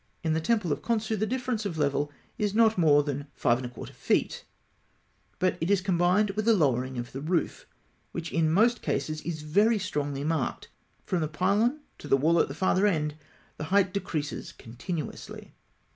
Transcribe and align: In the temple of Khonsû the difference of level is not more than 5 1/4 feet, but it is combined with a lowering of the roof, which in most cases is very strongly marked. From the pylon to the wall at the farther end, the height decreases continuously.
In 0.23 0.33
the 0.33 0.41
temple 0.41 0.71
of 0.71 0.81
Khonsû 0.81 1.19
the 1.19 1.27
difference 1.27 1.63
of 1.63 1.77
level 1.77 2.11
is 2.39 2.55
not 2.55 2.75
more 2.75 3.03
than 3.03 3.27
5 3.35 3.59
1/4 3.61 3.91
feet, 3.91 4.45
but 5.37 5.59
it 5.61 5.69
is 5.69 5.79
combined 5.79 6.31
with 6.31 6.47
a 6.47 6.55
lowering 6.55 6.97
of 6.97 7.11
the 7.11 7.21
roof, 7.21 7.67
which 8.11 8.31
in 8.31 8.49
most 8.51 8.81
cases 8.81 9.21
is 9.21 9.43
very 9.43 9.77
strongly 9.77 10.23
marked. 10.23 10.69
From 11.05 11.19
the 11.21 11.27
pylon 11.27 11.81
to 11.99 12.07
the 12.07 12.17
wall 12.17 12.39
at 12.39 12.47
the 12.47 12.55
farther 12.55 12.87
end, 12.87 13.13
the 13.57 13.65
height 13.65 13.93
decreases 13.93 14.53
continuously. 14.53 15.53